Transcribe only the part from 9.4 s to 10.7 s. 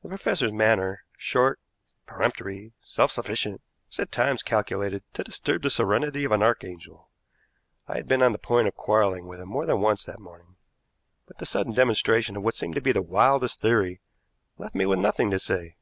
more than once that morning,